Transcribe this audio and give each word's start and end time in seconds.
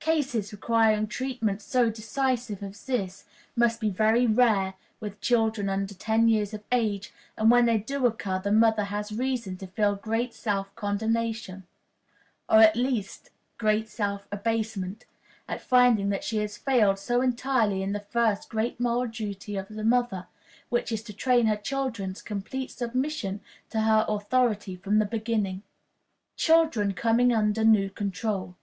Cases 0.00 0.50
requiring 0.50 1.08
treatment 1.08 1.60
so 1.60 1.90
decisive 1.90 2.62
as 2.62 2.86
this 2.86 3.26
must 3.54 3.80
be 3.82 3.90
very 3.90 4.26
rare 4.26 4.72
with 4.98 5.20
children 5.20 5.68
under 5.68 5.92
ten 5.92 6.26
years 6.26 6.54
of 6.54 6.64
age; 6.72 7.12
and 7.36 7.50
when 7.50 7.66
they 7.66 7.84
occur, 7.86 8.38
the 8.38 8.50
mother 8.50 8.84
has 8.84 9.12
reason 9.12 9.58
to 9.58 9.66
feel 9.66 9.94
great 9.94 10.32
self 10.32 10.74
condemnation 10.74 11.66
or 12.48 12.60
at 12.60 12.76
least 12.76 13.28
great 13.58 13.86
self 13.86 14.26
abasement 14.32 15.04
at 15.46 15.60
finding 15.60 16.08
that 16.08 16.24
she 16.24 16.38
has 16.38 16.56
failed 16.56 16.98
so 16.98 17.20
entirely 17.20 17.82
in 17.82 17.92
the 17.92 18.00
first 18.00 18.48
great 18.48 18.80
moral 18.80 19.06
duty 19.06 19.54
of 19.54 19.68
the 19.68 19.84
mother, 19.84 20.28
which 20.70 20.92
is 20.92 21.02
to 21.02 21.12
train 21.12 21.44
her 21.44 21.56
children 21.58 22.14
to 22.14 22.24
complete 22.24 22.70
submission 22.70 23.42
to 23.68 23.82
her 23.82 24.06
authority 24.08 24.76
from 24.76 24.98
the 24.98 25.04
beginning. 25.04 25.62
Children 26.36 26.94
coming 26.94 27.34
under 27.34 27.62
New 27.64 27.90
Control. 27.90 28.56